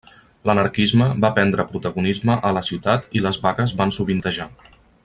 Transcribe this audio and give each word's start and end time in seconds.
L’anarquisme 0.49 1.09
va 1.25 1.31
prendre 1.35 1.67
protagonisme 1.73 2.39
a 2.51 2.55
la 2.59 2.65
ciutat 2.71 3.07
i 3.21 3.25
les 3.27 3.41
vagues 3.47 3.79
van 3.83 3.95
sovintejar. 4.01 4.53